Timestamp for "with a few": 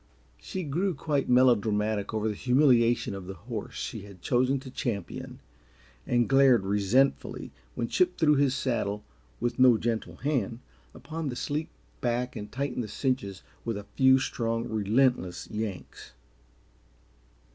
13.63-14.17